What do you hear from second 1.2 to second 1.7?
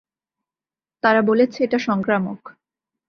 বলেছে